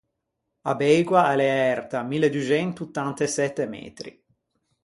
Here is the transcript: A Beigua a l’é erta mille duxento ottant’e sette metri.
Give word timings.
A 0.71 0.73
Beigua 0.79 1.21
a 1.29 1.33
l’é 1.39 1.51
erta 1.73 1.99
mille 2.11 2.29
duxento 2.35 2.81
ottant’e 2.85 3.25
sette 3.37 3.63
metri. 3.75 4.11